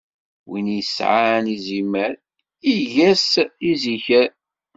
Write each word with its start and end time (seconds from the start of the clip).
Wi 0.49 0.59
isɛan 0.79 1.45
izimer, 1.55 2.11
iga-s 2.75 3.29
iziker. 3.71 4.29